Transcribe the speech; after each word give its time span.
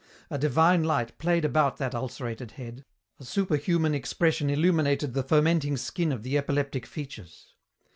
A 0.31 0.39
divine 0.39 0.83
light 0.83 1.15
played 1.19 1.45
about 1.45 1.77
that 1.77 1.93
ulcerated 1.93 2.53
head, 2.53 2.85
a 3.19 3.23
superhuman 3.23 3.93
expression 3.93 4.49
illuminated 4.49 5.13
the 5.13 5.21
fermenting 5.21 5.77
skin 5.77 6.11
of 6.11 6.23
the 6.23 6.39
epileptic 6.39 6.87
features. 6.87 7.53